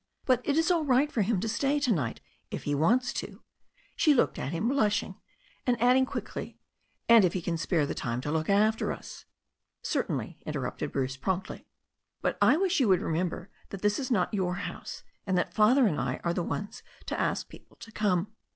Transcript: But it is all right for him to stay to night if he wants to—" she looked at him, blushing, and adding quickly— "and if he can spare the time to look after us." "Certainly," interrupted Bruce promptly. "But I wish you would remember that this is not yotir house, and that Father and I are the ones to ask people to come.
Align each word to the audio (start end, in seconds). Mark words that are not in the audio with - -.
But 0.25 0.41
it 0.43 0.57
is 0.57 0.71
all 0.71 0.83
right 0.83 1.11
for 1.11 1.21
him 1.21 1.39
to 1.41 1.47
stay 1.47 1.79
to 1.81 1.91
night 1.91 2.21
if 2.49 2.63
he 2.63 2.73
wants 2.73 3.13
to—" 3.13 3.43
she 3.95 4.15
looked 4.15 4.39
at 4.39 4.51
him, 4.51 4.67
blushing, 4.69 5.21
and 5.67 5.79
adding 5.79 6.07
quickly— 6.07 6.57
"and 7.07 7.23
if 7.23 7.33
he 7.33 7.41
can 7.43 7.55
spare 7.55 7.85
the 7.85 7.93
time 7.93 8.19
to 8.21 8.31
look 8.31 8.49
after 8.49 8.91
us." 8.91 9.25
"Certainly," 9.83 10.39
interrupted 10.43 10.91
Bruce 10.91 11.17
promptly. 11.17 11.67
"But 12.19 12.35
I 12.41 12.57
wish 12.57 12.79
you 12.79 12.87
would 12.87 13.03
remember 13.03 13.51
that 13.69 13.83
this 13.83 13.99
is 13.99 14.09
not 14.09 14.33
yotir 14.33 14.61
house, 14.61 15.03
and 15.27 15.37
that 15.37 15.53
Father 15.53 15.85
and 15.85 16.01
I 16.01 16.19
are 16.23 16.33
the 16.33 16.41
ones 16.41 16.81
to 17.05 17.19
ask 17.19 17.47
people 17.47 17.77
to 17.79 17.91
come. 17.91 18.33